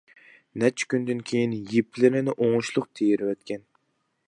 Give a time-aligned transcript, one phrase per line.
[0.61, 3.65] نەچچە كۈندىن كېيىن يىپلىرىنى ئوڭۇشلۇق تېرىۋەتكەن.